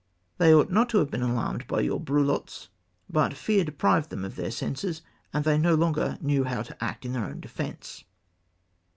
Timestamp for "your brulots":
1.81-2.69